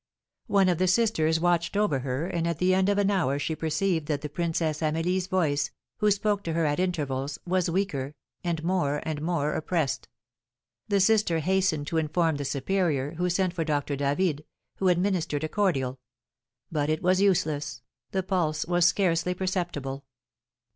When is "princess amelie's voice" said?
4.29-5.69